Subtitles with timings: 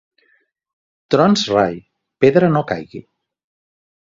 [1.15, 1.77] Trons rai,
[2.25, 3.07] pedra no caigui.